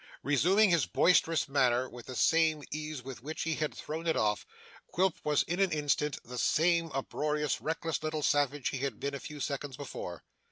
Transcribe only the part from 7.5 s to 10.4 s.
reckless little savage he had been a few seconds before.